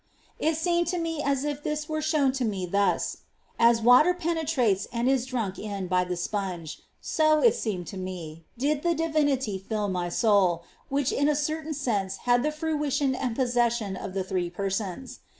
[0.39, 3.17] It seemed to me as if this were shown to me thus:
[3.59, 8.43] as water penetrates and is drunk in by the sponge, so, it seemed to me,
[8.57, 13.35] did the Divinity fill my soul, which in a certain sense had the fruition and
[13.35, 15.19] possession of the Three Persons.